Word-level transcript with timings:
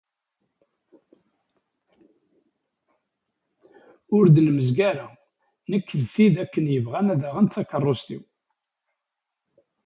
Ur 4.15 4.25
d-nemzeg 4.27 4.79
ara 4.91 5.07
nekk 5.71 5.89
d 6.01 6.03
tid 6.13 6.35
akken 6.43 6.65
yebɣan 6.73 7.11
ad 7.13 7.21
aɣent 7.29 7.53
takerrust-iw. 7.55 8.23